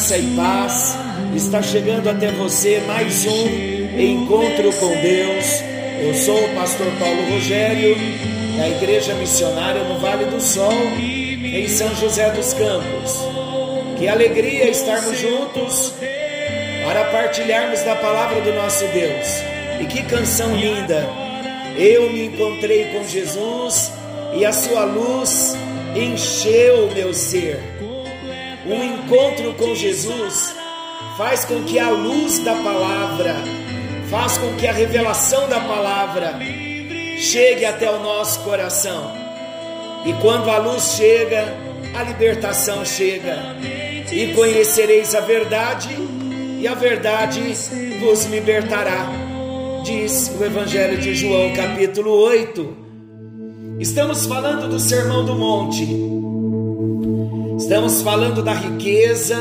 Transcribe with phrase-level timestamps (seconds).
[0.00, 0.96] graça e paz.
[1.36, 5.62] Está chegando até você mais um encontro com Deus.
[6.00, 7.94] Eu sou o pastor Paulo Rogério,
[8.56, 13.18] da Igreja Missionária no Vale do Sol, em São José dos Campos.
[13.98, 15.92] Que alegria estarmos juntos
[16.82, 19.28] para partilharmos da palavra do nosso Deus.
[19.80, 21.06] E que canção linda!
[21.76, 23.92] Eu me encontrei com Jesus
[24.34, 25.54] e a sua luz
[25.94, 27.79] encheu o meu ser.
[28.70, 30.54] Um encontro com Jesus
[31.18, 33.34] faz com que a luz da palavra,
[34.08, 36.38] faz com que a revelação da palavra
[37.18, 39.12] chegue até o nosso coração.
[40.06, 41.52] E quando a luz chega,
[41.94, 43.36] a libertação chega.
[44.12, 45.88] E conhecereis a verdade,
[46.60, 47.40] e a verdade
[47.98, 49.10] vos libertará.
[49.82, 52.76] Diz o Evangelho de João, capítulo 8.
[53.80, 56.19] Estamos falando do Sermão do Monte.
[57.70, 59.36] Estamos falando da riqueza,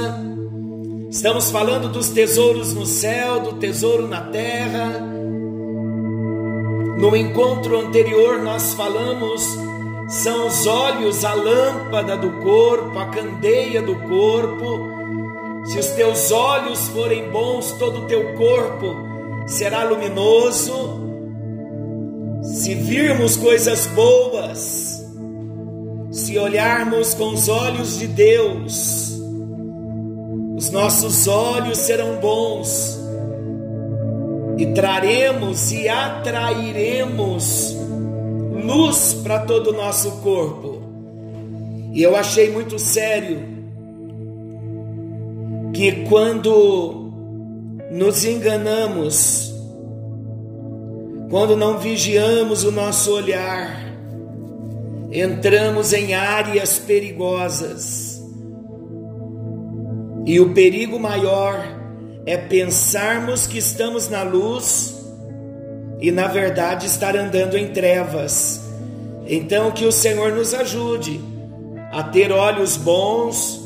[1.10, 5.00] Estamos falando dos tesouros no céu, do tesouro na terra.
[7.00, 9.44] No encontro anterior, nós falamos:
[10.10, 14.80] são os olhos a lâmpada do corpo, a candeia do corpo.
[15.66, 18.96] Se os teus olhos forem bons, todo o teu corpo
[19.48, 21.02] será luminoso.
[22.44, 24.99] Se virmos coisas boas,
[26.12, 29.14] se olharmos com os olhos de Deus,
[30.56, 33.00] os nossos olhos serão bons
[34.58, 37.76] e traremos e atrairemos
[38.66, 40.82] luz para todo o nosso corpo.
[41.94, 43.42] E eu achei muito sério
[45.74, 47.12] que quando
[47.92, 49.54] nos enganamos,
[51.30, 53.89] quando não vigiamos o nosso olhar,
[55.12, 58.22] entramos em áreas perigosas
[60.26, 61.66] e o perigo maior
[62.26, 64.96] é pensarmos que estamos na luz
[66.00, 68.62] e na verdade estar andando em trevas.
[69.26, 71.20] Então que o Senhor nos ajude
[71.92, 73.60] a ter olhos bons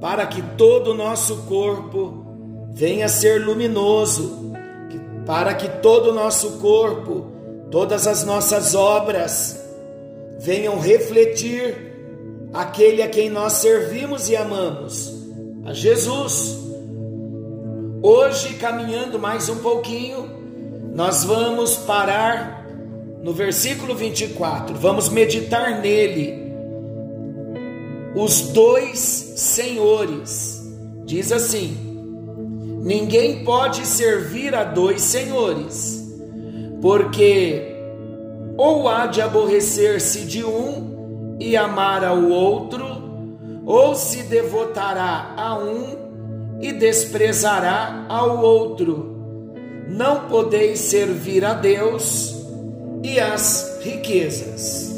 [0.00, 2.24] para que todo o nosso corpo
[2.72, 4.52] venha a ser luminoso,
[5.26, 7.26] para que todo o nosso corpo,
[7.72, 9.65] todas as nossas obras
[10.38, 11.86] venham refletir
[12.52, 15.14] aquele a quem nós servimos e amamos
[15.64, 16.56] a Jesus.
[18.02, 20.30] Hoje, caminhando mais um pouquinho,
[20.94, 22.64] nós vamos parar
[23.22, 26.46] no versículo 24, vamos meditar nele.
[28.14, 30.62] Os dois senhores,
[31.04, 31.76] diz assim:
[32.82, 36.08] ninguém pode servir a dois senhores,
[36.80, 37.75] porque
[38.56, 42.84] ou há de aborrecer-se de um e amar ao outro,
[43.66, 49.14] ou se devotará a um e desprezará ao outro.
[49.88, 52.36] Não podeis servir a Deus
[53.02, 54.94] e as riquezas.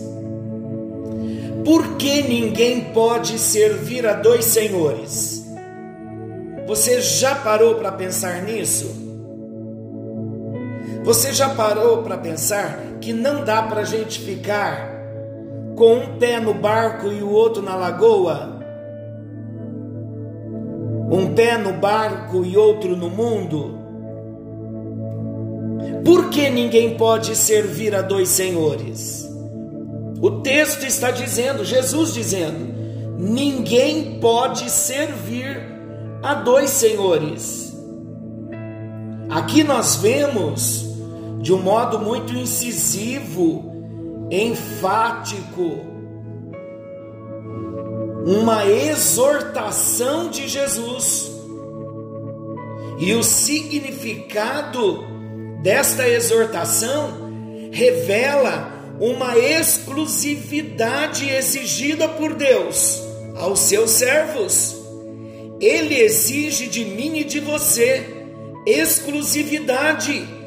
[1.65, 5.45] Por que ninguém pode servir a dois senhores?
[6.67, 9.08] Você já parou para pensar nisso?
[11.09, 14.93] Você já parou para pensar que não dá para a gente ficar
[15.75, 18.59] com um pé no barco e o outro na lagoa?
[21.11, 23.79] um pé no barco e outro no mundo?
[26.05, 29.27] Por que ninguém pode servir a dois senhores?
[30.21, 32.75] O texto está dizendo, Jesus dizendo,
[33.17, 35.59] ninguém pode servir
[36.23, 37.75] a dois senhores.
[39.31, 40.88] Aqui nós vemos
[41.41, 43.65] de um modo muito incisivo,
[44.31, 45.81] enfático,
[48.27, 51.31] uma exortação de Jesus.
[52.99, 55.05] E o significado
[55.63, 57.29] desta exortação
[57.71, 63.01] revela uma exclusividade exigida por Deus
[63.37, 64.77] aos seus servos.
[65.61, 68.05] Ele exige de mim e de você
[68.67, 70.38] exclusividade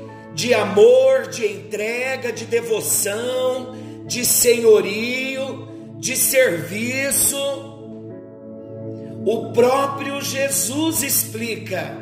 [0.41, 3.75] de amor, de entrega, de devoção,
[4.07, 5.67] de senhorio,
[5.99, 7.71] de serviço
[9.25, 11.95] o próprio Jesus explica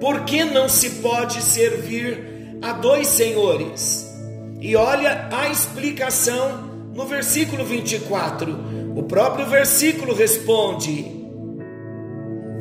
[0.00, 4.10] por que não se pode servir a dois senhores.
[4.58, 8.58] E olha a explicação no versículo 24.
[8.96, 11.26] O próprio versículo responde: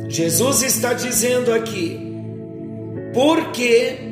[0.09, 1.97] Jesus está dizendo aqui,
[3.13, 4.10] porque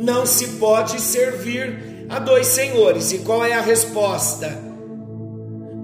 [0.00, 3.12] não se pode servir a dois senhores.
[3.12, 4.58] E qual é a resposta?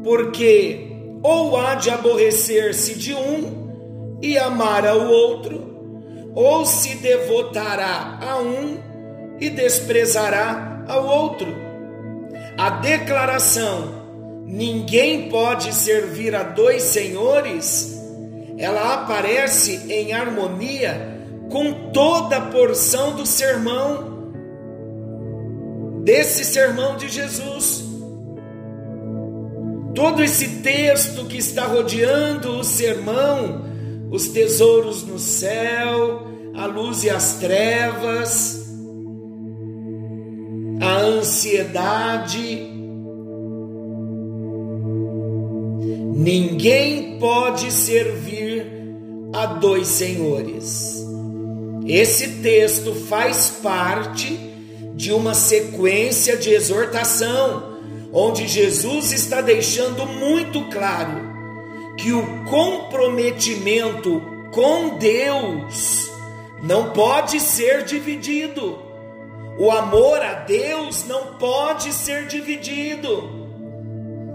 [0.03, 0.91] Porque
[1.23, 8.79] ou há de aborrecer-se de um e amar ao outro, ou se devotará a um
[9.41, 11.49] e desprezará ao outro.
[12.59, 14.05] A declaração
[14.47, 17.99] ninguém pode servir a dois senhores,
[18.59, 21.14] ela aparece em harmonia
[21.51, 24.33] com toda a porção do sermão,
[26.03, 27.85] desse sermão de Jesus.
[29.95, 33.65] Todo esse texto que está rodeando o sermão,
[34.11, 38.65] os tesouros no céu, a luz e as trevas,
[40.81, 42.71] a ansiedade.
[46.15, 48.67] Ninguém pode servir
[49.33, 51.04] a dois senhores.
[51.87, 54.39] Esse texto faz parte
[54.95, 57.75] de uma sequência de exortação
[58.13, 61.35] onde Jesus está deixando muito claro
[61.99, 64.23] que o comprometimento
[64.53, 66.11] com Deus
[66.63, 68.79] não pode ser dividido.
[69.59, 73.45] O amor a Deus não pode ser dividido.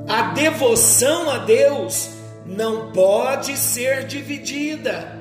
[0.07, 2.09] A devoção a Deus
[2.45, 5.18] não pode ser dividida.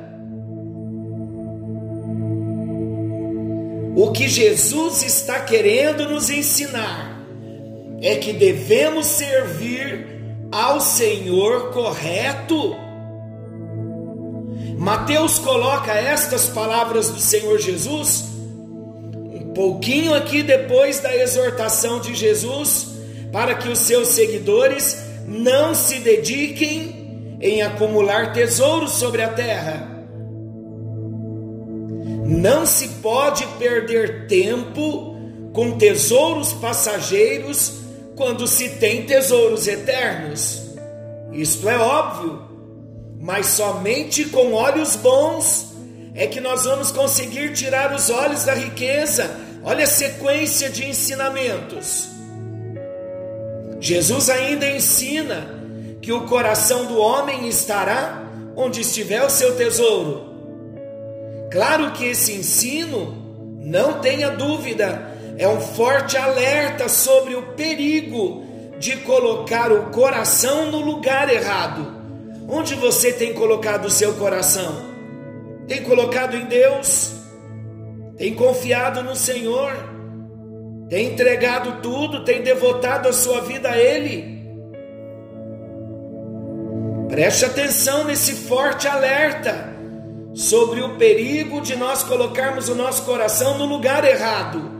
[4.00, 7.20] O que Jesus está querendo nos ensinar
[8.00, 10.06] é que devemos servir
[10.52, 12.76] ao Senhor correto.
[14.78, 18.26] Mateus coloca estas palavras do Senhor Jesus
[19.34, 22.90] um pouquinho aqui depois da exortação de Jesus
[23.32, 24.96] para que os seus seguidores
[25.26, 29.97] não se dediquem em acumular tesouros sobre a terra.
[32.28, 35.16] Não se pode perder tempo
[35.54, 37.80] com tesouros passageiros
[38.14, 40.62] quando se tem tesouros eternos.
[41.32, 42.42] Isto é óbvio,
[43.18, 45.72] mas somente com olhos bons
[46.14, 49.34] é que nós vamos conseguir tirar os olhos da riqueza.
[49.64, 52.10] Olha a sequência de ensinamentos.
[53.80, 55.48] Jesus ainda ensina
[56.02, 60.27] que o coração do homem estará onde estiver o seu tesouro.
[61.50, 68.44] Claro que esse ensino, não tenha dúvida, é um forte alerta sobre o perigo
[68.78, 71.96] de colocar o coração no lugar errado.
[72.48, 74.88] Onde você tem colocado o seu coração?
[75.66, 77.12] Tem colocado em Deus?
[78.16, 79.72] Tem confiado no Senhor?
[80.88, 82.24] Tem entregado tudo?
[82.24, 84.38] Tem devotado a sua vida a Ele?
[87.08, 89.77] Preste atenção nesse forte alerta
[90.38, 94.70] sobre o perigo de nós colocarmos o nosso coração no lugar errado.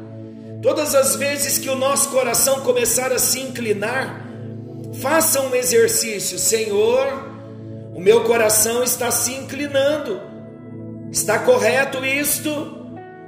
[0.63, 4.25] Todas as vezes que o nosso coração começar a se inclinar,
[5.03, 7.29] faça um exercício, Senhor,
[7.93, 10.21] o meu coração está se inclinando.
[11.11, 12.77] Está correto isto?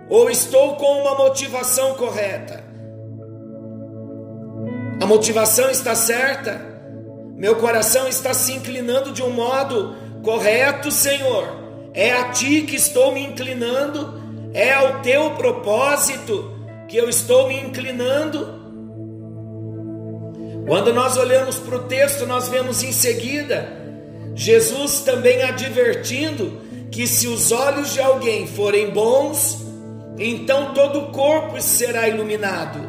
[0.08, 2.62] Ou estou com uma motivação correta?
[5.02, 6.64] A motivação está certa?
[7.34, 11.59] Meu coração está se inclinando de um modo correto, Senhor?
[11.92, 14.20] É a Ti que estou me inclinando?
[14.52, 16.60] É ao Teu propósito?
[16.90, 18.58] que eu estou me inclinando.
[20.66, 23.78] Quando nós olhamos para o texto, nós vemos em seguida
[24.34, 29.58] Jesus também advertindo que se os olhos de alguém forem bons,
[30.18, 32.80] então todo o corpo será iluminado.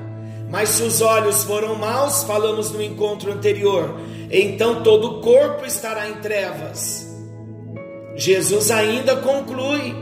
[0.50, 4.00] Mas se os olhos foram maus, falamos no encontro anterior,
[4.32, 7.11] então todo o corpo estará em trevas.
[8.16, 9.96] Jesus ainda conclui: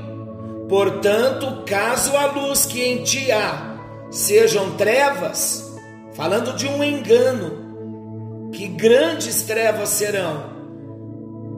[0.67, 3.77] portanto, caso a luz que em ti há
[4.09, 5.77] sejam trevas,
[6.13, 10.57] falando de um engano, que grandes trevas serão.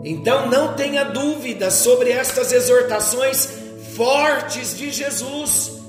[0.03, 3.49] Então não tenha dúvida sobre estas exortações
[3.95, 5.79] fortes de Jesus.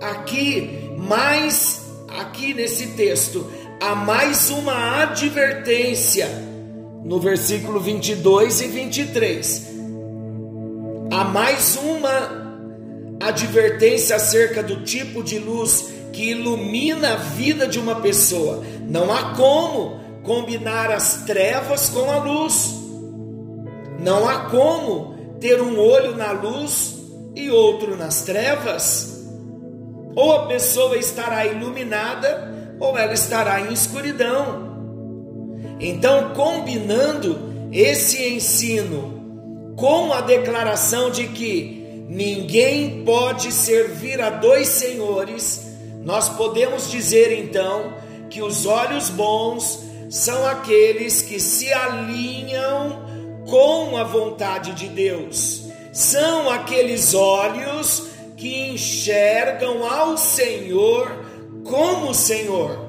[0.00, 3.50] Aqui, mais aqui nesse texto,
[3.80, 6.28] há mais uma advertência
[7.04, 9.77] no versículo 22 e 23.
[11.10, 12.48] Há mais uma
[13.20, 18.62] advertência acerca do tipo de luz que ilumina a vida de uma pessoa.
[18.88, 22.74] Não há como combinar as trevas com a luz.
[23.98, 26.98] Não há como ter um olho na luz
[27.34, 29.26] e outro nas trevas.
[30.14, 34.68] Ou a pessoa estará iluminada ou ela estará em escuridão.
[35.80, 37.38] Então, combinando
[37.72, 39.17] esse ensino
[39.78, 45.68] com a declaração de que ninguém pode servir a dois senhores,
[46.02, 47.94] nós podemos dizer então
[48.28, 53.06] que os olhos bons são aqueles que se alinham
[53.48, 55.68] com a vontade de Deus.
[55.92, 61.24] São aqueles olhos que enxergam ao Senhor
[61.64, 62.88] como Senhor.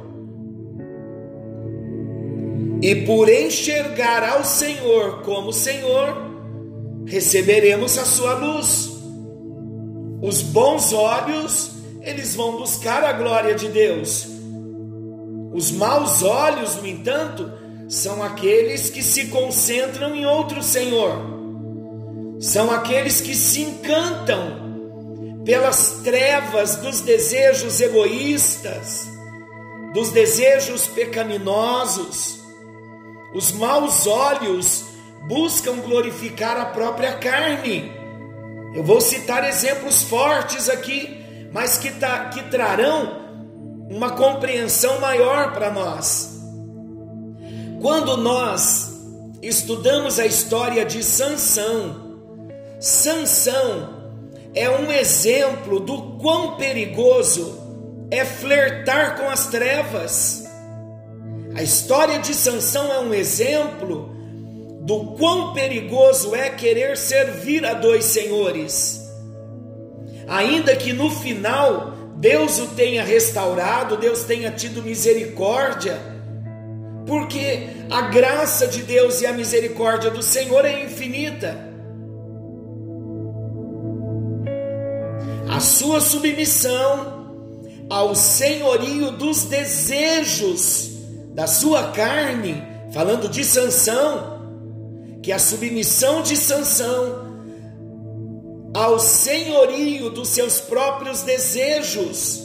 [2.81, 6.28] E por enxergar ao Senhor como Senhor,
[7.09, 8.89] receberemos a sua luz.
[10.21, 14.27] Os bons olhos, eles vão buscar a glória de Deus.
[15.53, 17.51] Os maus olhos, no entanto,
[17.89, 21.17] são aqueles que se concentram em outro Senhor.
[22.39, 29.09] São aqueles que se encantam pelas trevas dos desejos egoístas,
[29.93, 32.39] dos desejos pecaminosos
[33.33, 34.85] os maus olhos
[35.29, 37.91] buscam glorificar a própria carne.
[38.73, 43.29] Eu vou citar exemplos fortes aqui, mas que, tá, que trarão
[43.91, 46.41] uma compreensão maior para nós.
[47.79, 48.99] Quando nós
[49.39, 52.17] estudamos a história de Sansão,
[52.79, 53.97] Sansão
[54.55, 57.55] é um exemplo do quão perigoso
[58.09, 60.43] é flertar com as trevas.
[61.55, 64.18] A história de Sansão é um exemplo
[64.89, 68.99] do quão perigoso é querer servir a dois senhores.
[70.27, 75.95] Ainda que no final Deus o tenha restaurado, Deus tenha tido misericórdia,
[77.05, 81.55] porque a graça de Deus e a misericórdia do Senhor é infinita.
[85.51, 87.35] A sua submissão
[87.91, 90.89] ao senhorio dos desejos
[91.35, 94.38] da sua carne, falando de Sansão,
[95.29, 97.37] que a submissão de Sansão
[98.73, 102.41] ao senhorio dos seus próprios desejos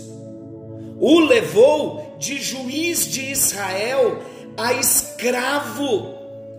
[1.00, 4.18] o levou de juiz de Israel
[4.58, 6.14] a escravo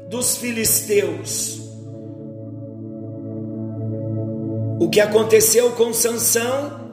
[0.09, 1.59] dos filisteus.
[4.79, 6.89] O que aconteceu com Sansão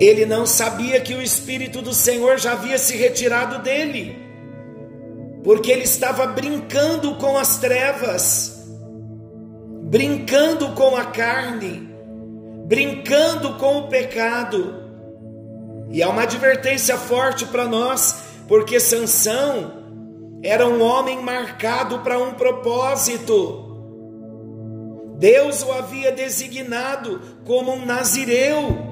[0.00, 4.27] ele não sabia que o Espírito do Senhor já havia se retirado dele,
[5.42, 8.66] porque ele estava brincando com as trevas,
[9.82, 11.88] brincando com a carne,
[12.66, 14.88] brincando com o pecado.
[15.90, 19.78] E há uma advertência forte para nós, porque Sansão
[20.42, 23.64] era um homem marcado para um propósito.
[25.18, 28.87] Deus o havia designado como um nazireu.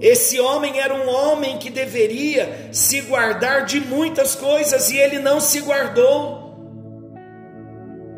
[0.00, 5.40] Esse homem era um homem que deveria se guardar de muitas coisas e ele não
[5.40, 6.44] se guardou.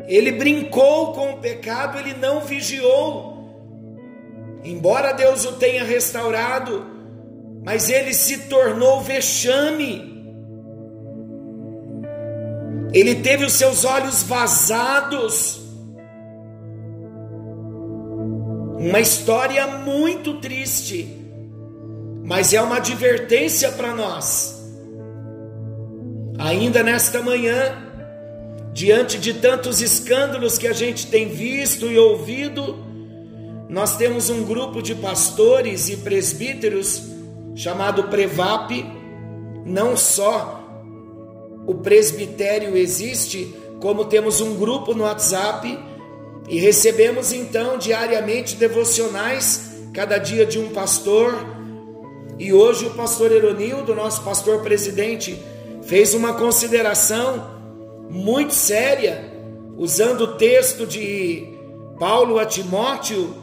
[0.05, 3.37] Ele brincou com o pecado, ele não vigiou.
[4.63, 6.85] Embora Deus o tenha restaurado,
[7.63, 10.19] mas ele se tornou vexame.
[12.93, 15.61] Ele teve os seus olhos vazados.
[18.79, 21.18] Uma história muito triste
[22.29, 24.63] mas é uma advertência para nós.
[26.37, 27.75] Ainda nesta manhã,
[28.71, 32.77] diante de tantos escândalos que a gente tem visto e ouvido,
[33.67, 37.01] nós temos um grupo de pastores e presbíteros
[37.55, 38.69] chamado Prevap.
[39.65, 40.63] Não só
[41.65, 45.79] o presbitério existe, como temos um grupo no WhatsApp
[46.47, 51.57] e recebemos então diariamente devocionais, cada dia de um pastor
[52.39, 55.37] e hoje o pastor Eronildo, nosso pastor presidente,
[55.83, 57.59] fez uma consideração
[58.09, 59.29] muito séria,
[59.77, 61.45] usando o texto de
[61.99, 63.35] Paulo a Timóteo,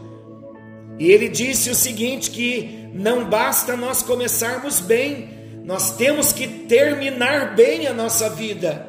[0.99, 5.29] e ele disse o seguinte: que não basta nós começarmos bem,
[5.62, 8.87] nós temos que terminar bem a nossa vida.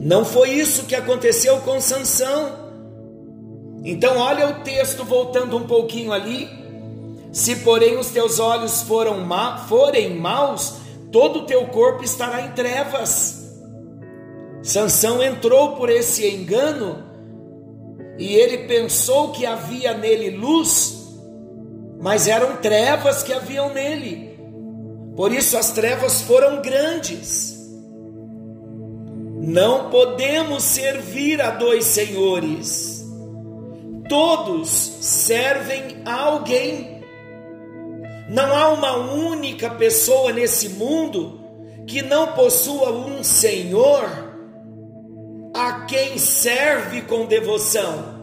[0.00, 2.60] Não foi isso que aconteceu com Sansão.
[3.84, 6.48] Então, olha o texto voltando um pouquinho ali,
[7.32, 8.84] se, porém, os teus olhos
[9.26, 10.74] ma forem maus,
[11.10, 13.42] todo o teu corpo estará em trevas.
[14.62, 17.02] Sansão entrou por esse engano
[18.18, 21.16] e ele pensou que havia nele luz,
[22.00, 24.38] mas eram trevas que haviam nele.
[25.16, 27.60] Por isso as trevas foram grandes.
[29.40, 33.04] Não podemos servir a dois senhores.
[34.08, 36.91] Todos servem a alguém.
[38.32, 41.38] Não há uma única pessoa nesse mundo
[41.86, 44.08] que não possua um Senhor
[45.52, 48.22] a quem serve com devoção.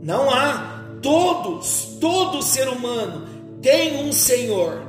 [0.00, 0.78] Não há.
[1.02, 3.26] Todos, todo ser humano
[3.60, 4.82] tem um Senhor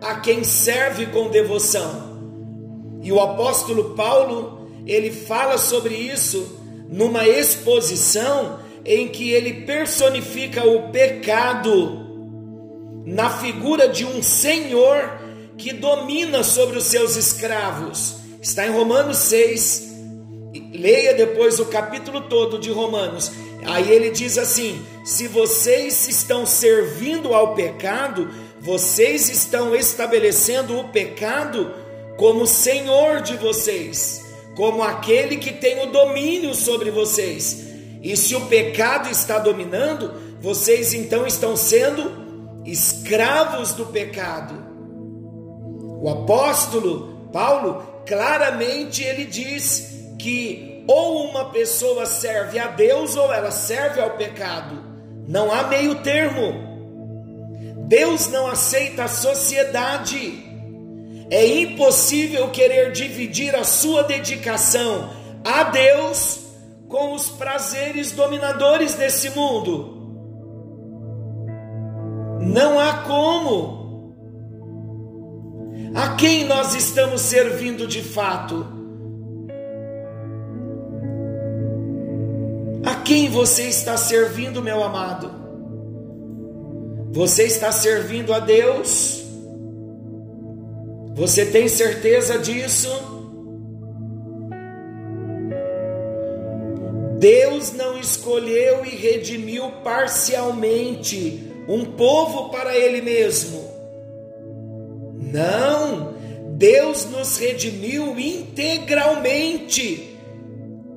[0.00, 2.98] a quem serve com devoção.
[3.02, 10.90] E o apóstolo Paulo, ele fala sobre isso numa exposição em que ele personifica o
[10.90, 12.09] pecado
[13.10, 15.18] na figura de um senhor
[15.58, 18.14] que domina sobre os seus escravos.
[18.40, 19.90] Está em Romanos 6.
[20.72, 23.32] Leia depois o capítulo todo de Romanos.
[23.66, 31.72] Aí ele diz assim: se vocês estão servindo ao pecado, vocês estão estabelecendo o pecado
[32.16, 34.24] como senhor de vocês,
[34.54, 37.66] como aquele que tem o domínio sobre vocês.
[38.02, 42.19] E se o pecado está dominando, vocês então estão sendo
[42.70, 44.54] escravos do pecado.
[46.02, 53.50] O apóstolo Paulo claramente ele diz que ou uma pessoa serve a Deus ou ela
[53.50, 54.82] serve ao pecado.
[55.28, 56.68] Não há meio termo.
[57.86, 60.44] Deus não aceita a sociedade.
[61.30, 65.10] É impossível querer dividir a sua dedicação
[65.44, 66.40] a Deus
[66.88, 69.99] com os prazeres dominadores desse mundo.
[72.40, 73.80] Não há como.
[75.94, 78.80] A quem nós estamos servindo de fato?
[83.10, 85.32] quem você está servindo, meu amado?
[87.10, 89.24] Você está servindo a Deus?
[91.16, 92.88] Você tem certeza disso?
[97.18, 103.70] Deus não escolheu e redimiu parcialmente um povo para Ele mesmo.
[105.32, 106.14] Não,
[106.56, 110.18] Deus nos redimiu integralmente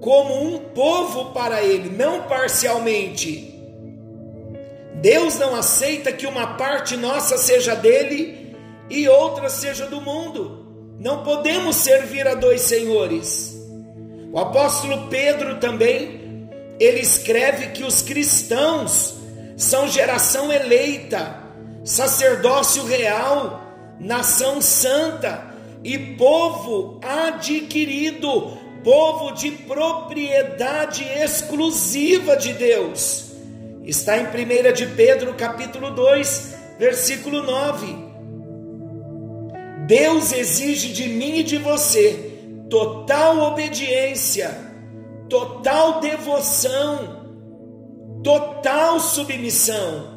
[0.01, 3.53] como um povo para ele, não parcialmente.
[4.95, 8.53] Deus não aceita que uma parte nossa seja dele
[8.89, 10.65] e outra seja do mundo.
[10.99, 13.55] Não podemos servir a dois senhores.
[14.31, 19.22] O apóstolo Pedro também, ele escreve que os cristãos
[19.63, 21.37] são geração eleita,
[21.83, 23.61] sacerdócio real,
[23.99, 33.31] nação santa e povo adquirido povo de propriedade exclusiva de Deus.
[33.83, 37.95] Está em 1 de Pedro, capítulo 2, versículo 9.
[39.87, 42.31] Deus exige de mim e de você
[42.69, 44.57] total obediência,
[45.29, 47.22] total devoção,
[48.23, 50.13] total submissão.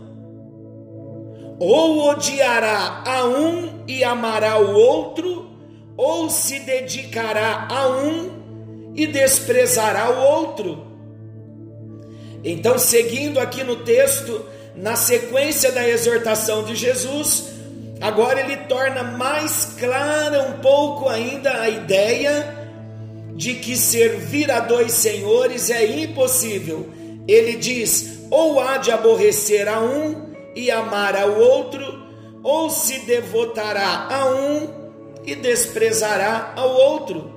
[1.59, 5.51] Ou odiará a um e amará o outro,
[5.97, 10.87] ou se dedicará a um e desprezará o outro.
[12.45, 14.45] Então, seguindo aqui no texto,
[14.77, 17.49] na sequência da exortação de Jesus,
[18.01, 22.55] agora ele torna mais clara um pouco ainda a ideia
[23.35, 26.90] de que servir a dois senhores é impossível.
[27.27, 32.07] Ele diz: ou há de aborrecer a um e amar ao outro,
[32.43, 34.69] ou se devotará a um
[35.25, 37.35] e desprezará ao outro.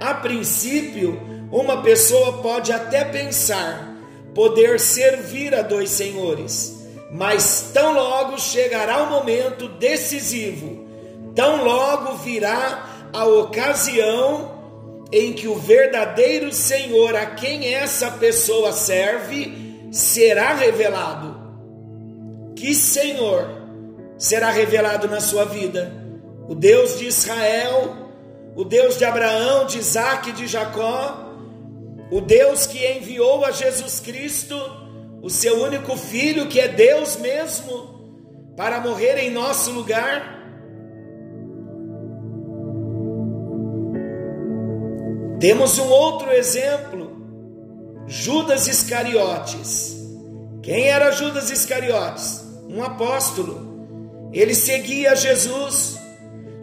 [0.00, 1.20] A princípio,
[1.50, 3.94] uma pessoa pode até pensar
[4.34, 10.86] poder servir a dois senhores, mas tão logo chegará o momento decisivo,
[11.34, 14.55] tão logo virá a ocasião
[15.12, 21.36] em que o verdadeiro Senhor a quem essa pessoa serve será revelado.
[22.56, 23.48] Que Senhor
[24.18, 25.92] será revelado na sua vida?
[26.48, 28.06] O Deus de Israel
[28.56, 31.30] o Deus de Abraão, de Isaac e de Jacó,
[32.10, 34.58] o Deus que enviou a Jesus Cristo,
[35.22, 40.35] o seu único filho, que é Deus mesmo, para morrer em nosso lugar.
[45.38, 47.16] Temos um outro exemplo,
[48.06, 49.96] Judas Iscariotes.
[50.62, 52.44] Quem era Judas Iscariotes?
[52.68, 54.30] Um apóstolo.
[54.32, 55.96] Ele seguia Jesus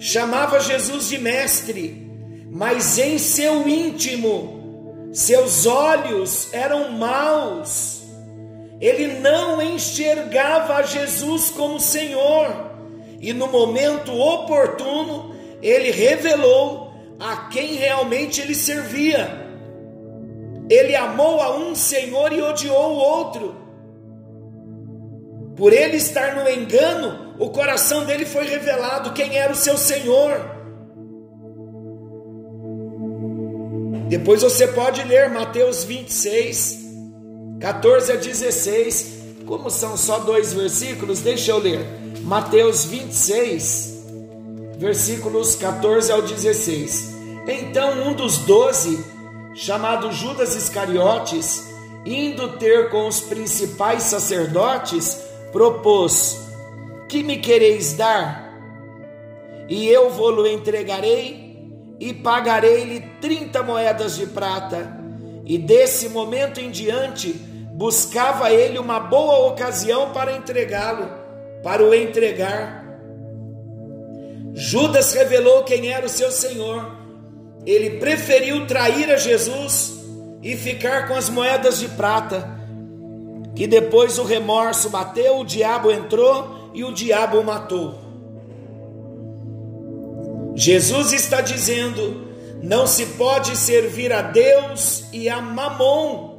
[0.04, 2.12] chamava Jesus de mestre,
[2.52, 8.02] mas em seu íntimo, seus olhos eram maus.
[8.82, 12.70] Ele não enxergava Jesus como Senhor,
[13.22, 16.83] e no momento oportuno, ele revelou
[17.20, 19.42] a quem realmente ele servia.
[20.70, 23.56] Ele amou a um Senhor e odiou o outro.
[25.56, 30.54] Por ele estar no engano, o coração dele foi revelado quem era o seu Senhor.
[34.10, 36.80] Depois você pode ler Mateus 26,
[37.60, 39.14] 14 a 16.
[39.46, 41.80] Como são só dois versículos, deixa eu ler.
[42.22, 43.93] Mateus 26,
[44.84, 47.16] versículos 14 ao 16.
[47.48, 49.02] Então um dos doze,
[49.56, 51.74] chamado Judas Iscariotes,
[52.06, 56.38] indo ter com os principais sacerdotes, propôs:
[57.08, 58.54] Que me quereis dar?
[59.70, 61.66] E eu vou-lo entregarei
[61.98, 65.02] e pagarei-lhe trinta moedas de prata.
[65.46, 67.32] E desse momento em diante,
[67.74, 71.10] buscava ele uma boa ocasião para entregá-lo,
[71.64, 72.83] para o entregar.
[74.54, 76.98] Judas revelou quem era o seu senhor.
[77.66, 79.94] Ele preferiu trair a Jesus
[80.42, 82.62] e ficar com as moedas de prata.
[83.56, 87.96] Que depois o remorso bateu, o diabo entrou e o diabo o matou.
[90.56, 92.28] Jesus está dizendo:
[92.62, 96.34] não se pode servir a Deus e a Mamon.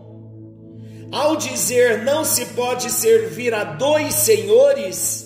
[1.13, 5.24] Ao dizer não se pode servir a dois senhores,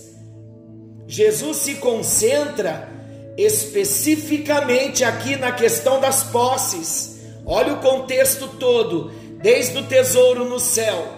[1.08, 2.86] Jesus se concentra
[3.34, 7.20] especificamente aqui na questão das posses.
[7.46, 11.08] Olha o contexto todo, desde o tesouro no céu.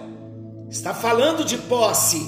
[0.69, 2.25] Está falando de posse.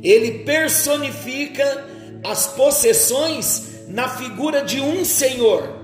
[0.00, 1.84] Ele personifica
[2.22, 5.76] as possessões na figura de um Senhor,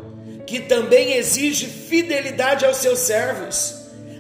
[0.47, 3.75] que também exige fidelidade aos seus servos.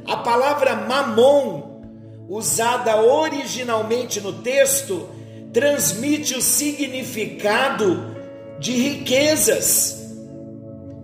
[0.05, 1.81] A palavra mamon,
[2.29, 5.14] usada originalmente no texto,
[5.56, 8.14] transmite o significado
[8.60, 9.96] de riquezas.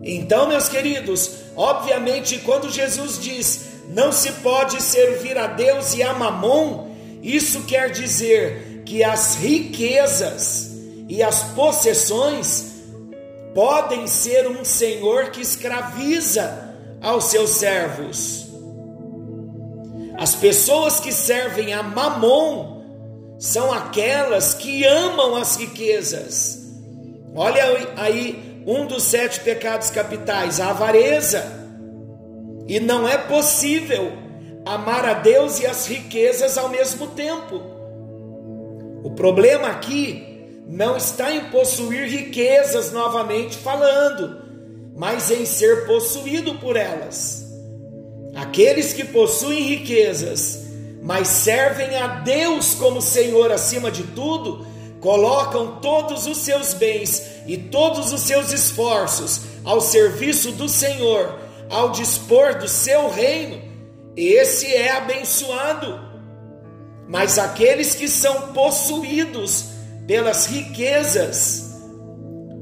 [0.03, 6.13] Então, meus queridos, obviamente, quando Jesus diz não se pode servir a Deus e a
[6.13, 6.91] mamon,
[7.23, 10.71] isso quer dizer que as riquezas
[11.09, 12.73] e as possessões
[13.55, 18.49] podem ser um senhor que escraviza aos seus servos.
[20.19, 22.82] As pessoas que servem a Mamon
[23.43, 26.61] são aquelas que amam as riquezas.
[27.35, 31.45] Olha aí um dos sete pecados capitais, a avareza.
[32.69, 34.13] E não é possível
[34.65, 37.61] amar a Deus e as riquezas ao mesmo tempo.
[39.03, 44.41] O problema aqui não está em possuir riquezas novamente falando,
[44.95, 47.45] mas em ser possuído por elas.
[48.37, 50.63] Aqueles que possuem riquezas,
[51.03, 54.65] mas servem a Deus como Senhor acima de tudo,
[55.01, 61.91] colocam todos os seus bens e todos os seus esforços ao serviço do Senhor, ao
[61.91, 63.61] dispor do seu reino.
[64.17, 66.01] Esse é abençoado.
[67.09, 69.65] Mas aqueles que são possuídos
[70.07, 71.73] pelas riquezas,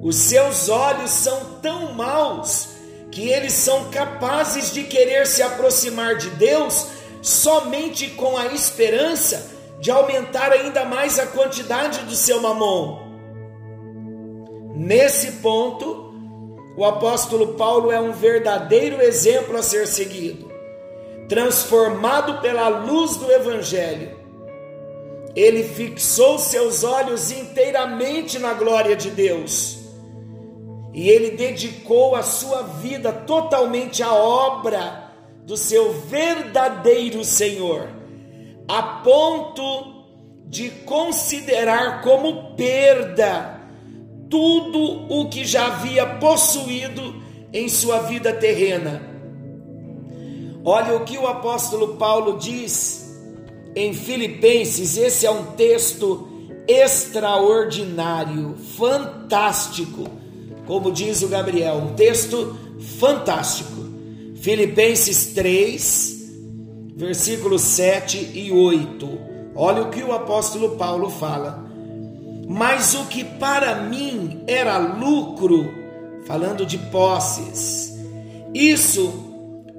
[0.01, 2.71] os seus olhos são tão maus
[3.13, 6.87] que eles são capazes de querer se aproximar de Deus
[7.23, 12.99] somente com a esperança de aumentar ainda mais a quantidade do seu mamon.
[14.75, 16.15] Nesse ponto,
[16.77, 20.51] o apóstolo Paulo é um verdadeiro exemplo a ser seguido.
[21.29, 24.19] Transformado pela luz do Evangelho,
[25.37, 29.79] ele fixou seus olhos inteiramente na glória de Deus
[30.93, 35.10] e ele dedicou a sua vida totalmente à obra
[35.51, 37.89] do seu verdadeiro Senhor,
[38.69, 40.07] a ponto
[40.47, 43.61] de considerar como perda
[44.31, 47.21] tudo o que já havia possuído
[47.53, 49.03] em sua vida terrena.
[50.65, 53.21] Olha o que o apóstolo Paulo diz
[53.75, 56.29] em Filipenses, esse é um texto
[56.69, 60.09] extraordinário, fantástico
[60.71, 62.57] como diz o Gabriel, um texto
[63.01, 63.80] fantástico.
[64.41, 66.31] Filipenses 3,
[66.97, 69.19] versículos 7 e 8.
[69.55, 71.69] Olha o que o apóstolo Paulo fala.
[72.49, 75.71] Mas o que para mim era lucro,
[76.25, 77.95] falando de posses,
[78.55, 79.13] isso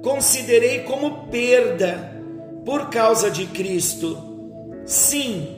[0.00, 2.22] considerei como perda
[2.64, 4.16] por causa de Cristo.
[4.86, 5.56] Sim,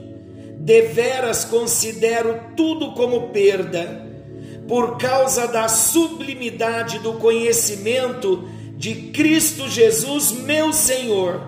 [0.58, 4.02] deveras considero tudo como perda
[4.66, 8.53] por causa da sublimidade do conhecimento
[8.84, 11.40] de Cristo Jesus, meu Senhor,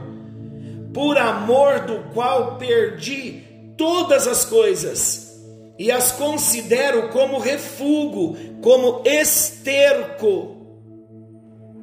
[0.94, 3.42] por amor do qual perdi
[3.76, 5.38] todas as coisas
[5.78, 10.56] e as considero como refúgio, como esterco,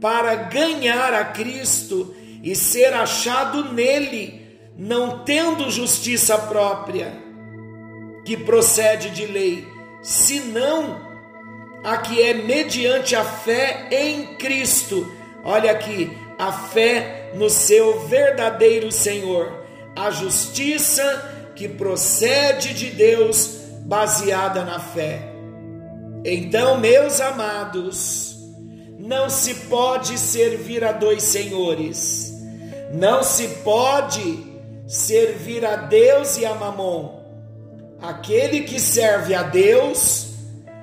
[0.01, 7.13] para ganhar a Cristo e ser achado nele, não tendo justiça própria,
[8.25, 9.67] que procede de lei,
[10.01, 10.99] senão
[11.83, 15.21] a que é mediante a fé em Cristo.
[15.43, 24.63] Olha aqui, a fé no seu verdadeiro Senhor, a justiça que procede de Deus baseada
[24.63, 25.33] na fé.
[26.25, 28.37] Então, meus amados,
[28.97, 32.33] não se pode servir a dois senhores,
[32.93, 34.53] não se pode
[34.87, 37.21] servir a Deus e a Mamon.
[38.01, 40.27] Aquele que serve a Deus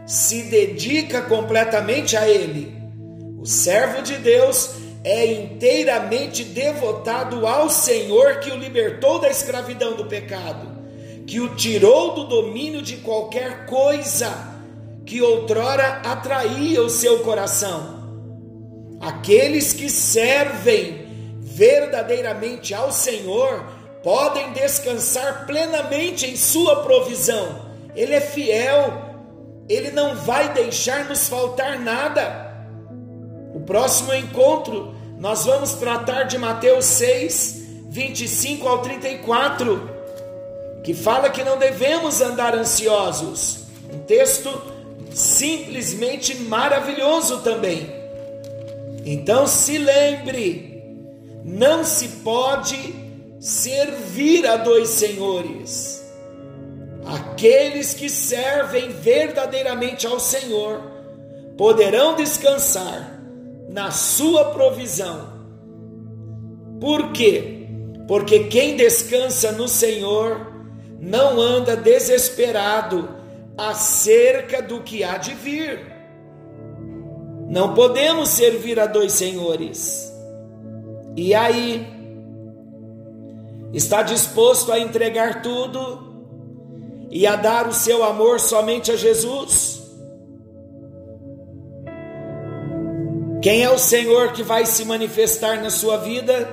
[0.06, 2.79] se dedica completamente a Ele.
[3.40, 4.70] O servo de Deus
[5.02, 10.80] é inteiramente devotado ao Senhor que o libertou da escravidão do pecado
[11.30, 14.28] que o tirou do domínio de qualquer coisa
[15.06, 18.00] que outrora atraía o seu coração.
[19.00, 21.06] Aqueles que servem
[21.38, 23.64] verdadeiramente ao Senhor
[24.02, 27.70] podem descansar plenamente em Sua provisão.
[27.94, 28.92] Ele é fiel,
[29.68, 32.49] Ele não vai deixar nos faltar nada.
[33.70, 39.88] Próximo encontro nós vamos tratar de Mateus 6, 25 ao 34
[40.82, 43.60] que fala que não devemos andar ansiosos.
[43.94, 44.50] Um texto
[45.14, 47.88] simplesmente maravilhoso também.
[49.06, 50.82] Então se lembre,
[51.44, 52.76] não se pode
[53.38, 56.04] servir a dois senhores.
[57.06, 60.82] Aqueles que servem verdadeiramente ao Senhor
[61.56, 63.19] poderão descansar
[63.70, 65.40] na sua provisão.
[66.80, 67.68] Por quê?
[68.08, 70.52] Porque quem descansa no Senhor
[70.98, 73.08] não anda desesperado
[73.56, 75.86] acerca do que há de vir.
[77.48, 80.12] Não podemos servir a dois senhores.
[81.16, 81.86] E aí,
[83.72, 86.10] está disposto a entregar tudo
[87.10, 89.79] e a dar o seu amor somente a Jesus?
[93.42, 96.48] Quem é o Senhor que vai se manifestar na sua vida?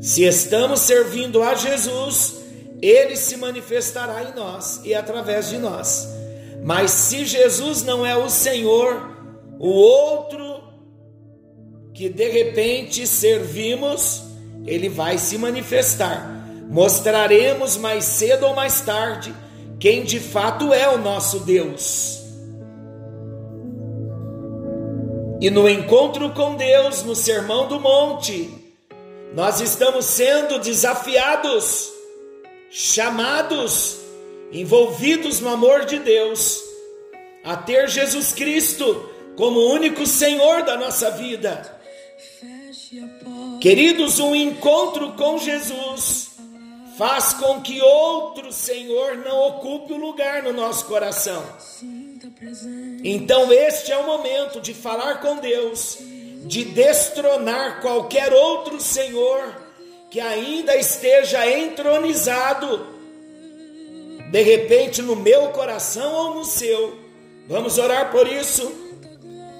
[0.00, 2.36] Se estamos servindo a Jesus,
[2.80, 6.08] ele se manifestará em nós e através de nós.
[6.64, 9.10] Mas se Jesus não é o Senhor,
[9.58, 10.62] o outro
[11.92, 14.22] que de repente servimos,
[14.66, 16.26] ele vai se manifestar.
[16.70, 19.34] Mostraremos mais cedo ou mais tarde
[19.78, 22.21] quem de fato é o nosso Deus.
[25.42, 28.48] E no encontro com Deus, no Sermão do Monte,
[29.34, 31.92] nós estamos sendo desafiados
[32.70, 33.98] chamados,
[34.52, 36.62] envolvidos no amor de Deus,
[37.42, 41.76] a ter Jesus Cristo como único Senhor da nossa vida.
[43.60, 46.36] Queridos, um encontro com Jesus
[46.96, 51.44] faz com que outro Senhor não ocupe o lugar no nosso coração.
[53.04, 55.98] Então, este é o momento de falar com Deus,
[56.44, 59.62] de destronar qualquer outro Senhor
[60.10, 62.86] que ainda esteja entronizado,
[64.30, 66.98] de repente no meu coração ou no seu.
[67.48, 68.70] Vamos orar por isso.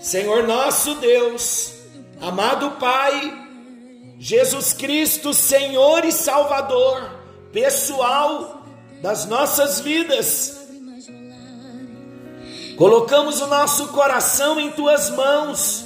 [0.01, 1.73] Senhor nosso Deus,
[2.21, 3.47] amado Pai,
[4.19, 7.19] Jesus Cristo, Senhor e Salvador,
[7.53, 8.65] pessoal
[9.01, 10.62] das nossas vidas.
[12.83, 15.85] Colocamos o nosso coração em tuas mãos,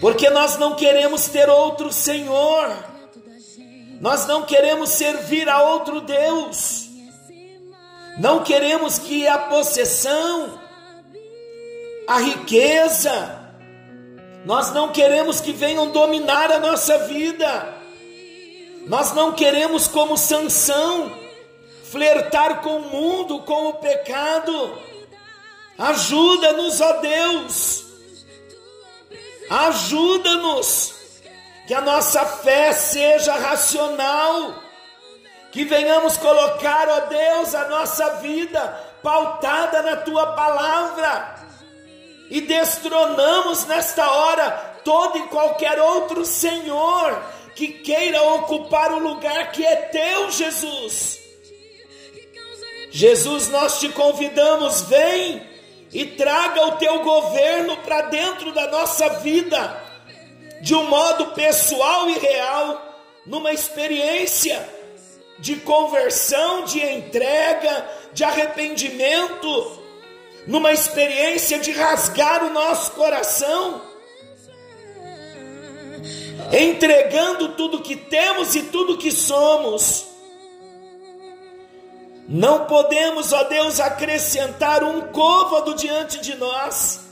[0.00, 2.92] porque nós não queremos ter outro Senhor
[4.02, 6.88] nós não queremos servir a outro Deus.
[8.18, 10.58] Não queremos que a possessão,
[12.08, 13.38] a riqueza,
[14.44, 17.74] nós não queremos que venham dominar a nossa vida.
[18.88, 21.12] Nós não queremos, como Sansão,
[21.84, 24.78] flertar com o mundo, com o pecado.
[25.78, 27.84] Ajuda-nos, ó Deus.
[29.50, 30.94] Ajuda-nos.
[31.66, 34.54] Que a nossa fé seja racional,
[35.52, 38.60] que venhamos colocar, ó Deus, a nossa vida
[39.02, 41.36] pautada na tua palavra.
[42.28, 44.50] E destronamos nesta hora
[44.84, 47.22] todo e qualquer outro Senhor
[47.54, 51.20] que queira ocupar o lugar que é teu, Jesus.
[52.90, 55.51] Jesus, nós te convidamos, vem
[55.92, 59.82] e traga o teu governo para dentro da nossa vida
[60.62, 64.64] de um modo pessoal e real, numa experiência
[65.40, 69.82] de conversão, de entrega, de arrependimento,
[70.46, 73.82] numa experiência de rasgar o nosso coração,
[76.52, 80.11] entregando tudo que temos e tudo que somos.
[82.32, 87.02] Não podemos, ó Deus, acrescentar um côvado diante de nós.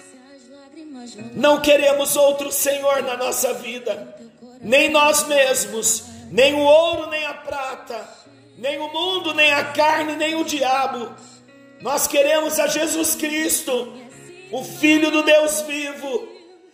[1.35, 4.17] Não queremos outro Senhor na nossa vida,
[4.63, 8.09] nem nós mesmos, nem o ouro, nem a prata,
[8.57, 11.15] nem o mundo, nem a carne, nem o diabo.
[11.83, 13.93] Nós queremos a Jesus Cristo,
[14.51, 16.29] o Filho do Deus vivo,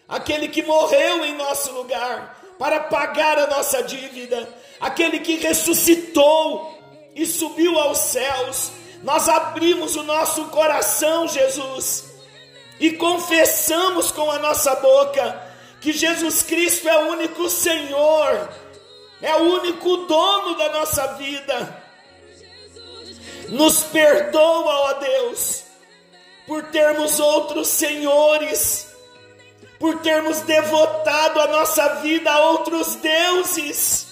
[0.08, 4.48] aquele que morreu em nosso lugar para pagar a nossa dívida,
[4.80, 6.75] aquele que ressuscitou
[7.16, 8.70] e subiu aos céus.
[9.02, 12.04] Nós abrimos o nosso coração, Jesus,
[12.78, 15.42] e confessamos com a nossa boca
[15.80, 18.48] que Jesus Cristo é o único Senhor
[19.20, 21.84] é o único dono da nossa vida.
[23.48, 25.64] Nos perdoa, ó Deus,
[26.46, 28.88] por termos outros senhores,
[29.78, 34.05] por termos devotado a nossa vida a outros deuses,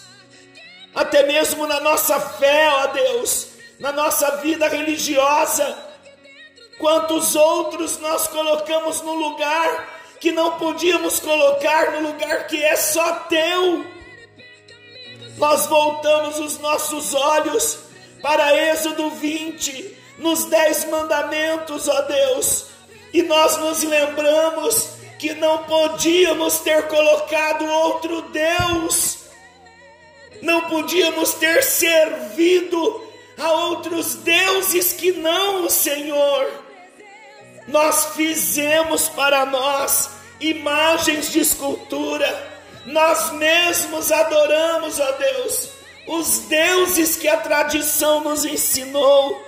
[0.95, 5.77] até mesmo na nossa fé, ó Deus, na nossa vida religiosa.
[6.79, 9.89] Quantos outros nós colocamos no lugar
[10.21, 13.95] que não podíamos colocar no lugar que é só teu?
[15.37, 17.79] nós voltamos os nossos olhos
[18.23, 22.67] para Êxodo 20, nos dez mandamentos, ó Deus,
[23.13, 29.24] e nós nos lembramos que não podíamos ter colocado outro Deus,
[30.43, 33.03] não podíamos ter servido
[33.39, 36.63] a outros deuses que não o Senhor.
[37.67, 42.55] Nós fizemos para nós imagens de escultura
[42.87, 45.71] nós mesmos adoramos a Deus,
[46.07, 49.43] os deuses que a tradição nos ensinou.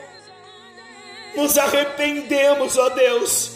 [1.34, 3.52] Nos arrependemos, ó Deus,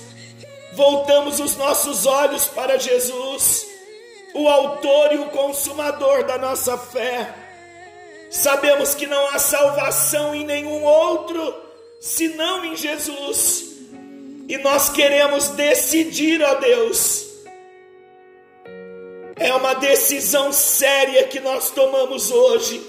[0.74, 3.66] voltamos os nossos olhos para Jesus,
[4.34, 7.34] o Autor e o Consumador da nossa fé.
[8.30, 11.54] Sabemos que não há salvação em nenhum outro,
[12.00, 13.70] senão em Jesus.
[14.48, 17.28] E nós queremos decidir, ó Deus,
[19.36, 22.88] é uma decisão séria que nós tomamos hoje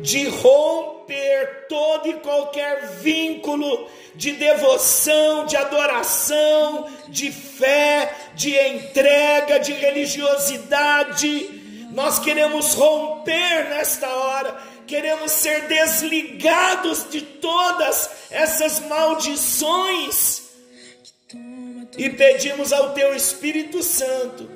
[0.00, 9.74] de romper todo e qualquer vínculo de devoção, de adoração, de fé, de entrega, de
[9.74, 11.88] religiosidade.
[11.92, 20.44] Nós queremos romper nesta hora, queremos ser desligados de todas essas maldições
[21.98, 24.48] e pedimos ao Teu Espírito Santo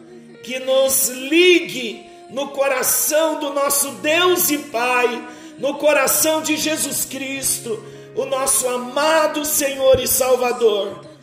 [0.42, 7.84] que nos ligue no coração do nosso Deus e Pai, no coração de Jesus Cristo,
[8.16, 11.13] o nosso amado Senhor e Salvador.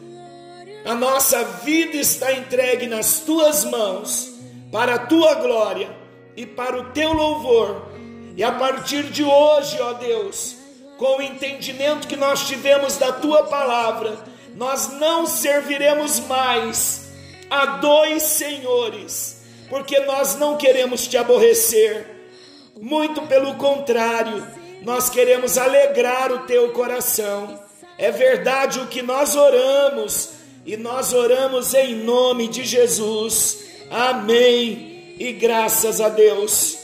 [0.83, 4.31] A nossa vida está entregue nas tuas mãos,
[4.71, 5.89] para a tua glória
[6.35, 7.91] e para o teu louvor.
[8.35, 10.55] E a partir de hoje, ó Deus,
[10.97, 14.17] com o entendimento que nós tivemos da tua palavra,
[14.55, 17.11] nós não serviremos mais
[17.49, 22.07] a dois senhores, porque nós não queremos te aborrecer,
[22.79, 24.47] muito pelo contrário,
[24.81, 27.59] nós queremos alegrar o teu coração.
[27.97, 30.29] É verdade o que nós oramos,
[30.65, 33.65] e nós oramos em nome de Jesus.
[33.89, 35.15] Amém.
[35.19, 36.77] E graças a Deus.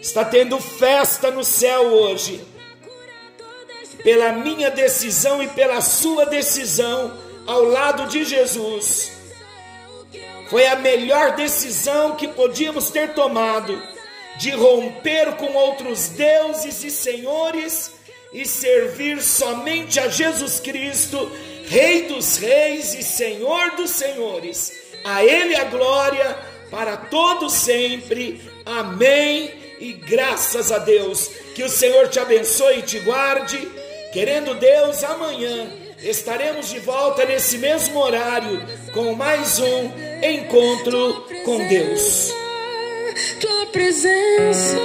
[0.00, 2.40] Está tendo festa no céu hoje.
[4.02, 9.12] Pela minha decisão e pela sua decisão ao lado de Jesus.
[10.48, 13.80] Foi a melhor decisão que podíamos ter tomado
[14.38, 17.92] de romper com outros deuses e senhores
[18.32, 21.30] e servir somente a Jesus Cristo,
[21.70, 24.72] Rei dos reis e Senhor dos senhores.
[25.04, 26.36] A Ele a glória
[26.68, 28.40] para todo sempre.
[28.66, 29.52] Amém.
[29.78, 31.30] E graças a Deus.
[31.54, 33.56] Que o Senhor te abençoe e te guarde.
[34.12, 38.60] Querendo Deus, amanhã estaremos de volta nesse mesmo horário
[38.92, 39.92] com mais um
[40.24, 42.32] encontro com Deus.
[43.40, 44.76] Tua presença,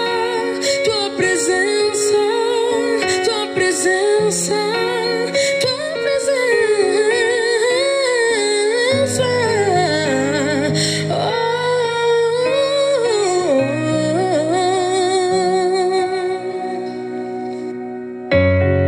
[0.83, 2.13] tua presença,
[3.25, 5.04] tua presença.